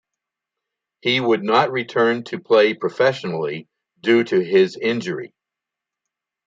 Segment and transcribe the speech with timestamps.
[1.01, 3.67] He would not return to play professionally
[4.01, 5.35] due to his injury.